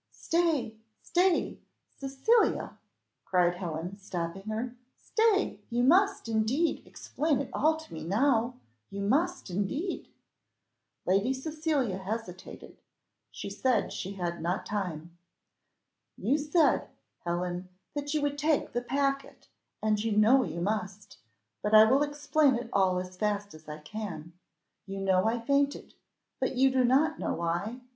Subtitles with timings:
[0.13, 1.59] "Stay, stay!
[1.99, 2.79] Cecilia,"
[3.23, 5.59] cried Helen, stopping her; "stay!
[5.69, 8.55] you must, indeed, explain it all to me now
[8.89, 10.07] you must indeed!"
[11.05, 12.81] Lady Cecilia hesitated
[13.31, 15.15] said she had not time.
[16.17, 16.89] "You said,
[17.23, 19.49] Helen, that you would take the packet,
[19.83, 21.19] and you know you must;
[21.61, 24.33] but I will explain it all as fast as I can.
[24.87, 25.93] You know I fainted,
[26.39, 27.81] but you do not know why?